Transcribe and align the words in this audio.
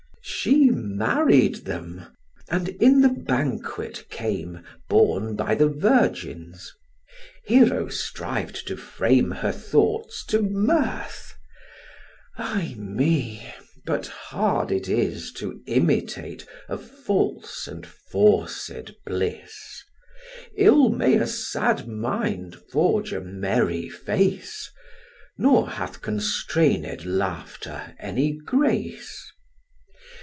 She 0.23 0.69
married 0.69 1.55
them; 1.65 2.05
and 2.49 2.69
in 2.69 3.01
the 3.01 3.09
banquet 3.09 4.05
came, 4.09 4.63
Borne 4.89 5.35
by 5.35 5.53
the 5.55 5.67
virgins. 5.67 6.73
Hero 7.45 7.87
striv'd 7.89 8.67
to 8.67 8.75
frame 8.75 9.29
Her 9.31 9.51
thoughts 9.51 10.23
to 10.27 10.41
mirth: 10.41 11.35
ay 12.37 12.75
me! 12.77 13.51
but 13.85 14.07
hard 14.07 14.71
it 14.71 14.87
is 14.89 15.31
To 15.33 15.59
imitate 15.67 16.45
a 16.69 16.77
false 16.77 17.67
and 17.67 17.85
forced 17.85 18.71
bliss; 19.05 19.83
Ill 20.55 20.89
may 20.89 21.17
a 21.17 21.27
sad 21.27 21.87
mind 21.87 22.55
forge 22.71 23.11
a 23.13 23.21
merry 23.21 23.89
face, 23.89 24.71
Nor 25.37 25.69
hath 25.69 26.01
constrained 26.01 27.05
laughter 27.05 27.95
any 27.99 28.33
grace. 28.33 29.27